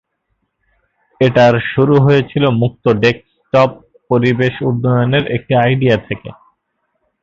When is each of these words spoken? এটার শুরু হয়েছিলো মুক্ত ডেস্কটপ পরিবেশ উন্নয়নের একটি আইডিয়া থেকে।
এটার 1.21 1.53
শুরু 1.71 1.95
হয়েছিলো 2.01 2.47
মুক্ত 2.51 2.85
ডেস্কটপ 3.01 3.69
পরিবেশ 4.09 4.53
উন্নয়নের 4.61 5.25
একটি 5.27 5.53
আইডিয়া 5.55 5.97
থেকে। 6.07 6.29